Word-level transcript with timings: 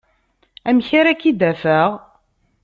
Amek 0.69 0.89
ara 0.99 1.19
k-id-afeɣ? 1.21 1.89